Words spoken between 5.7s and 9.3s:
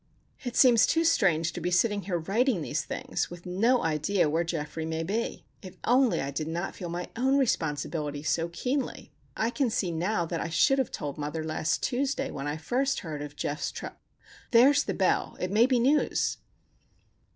only I did not feel my own responsibility so keenly!